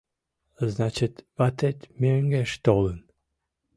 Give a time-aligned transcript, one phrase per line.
[0.73, 2.99] Значит, ватет мӧҥгеш толын?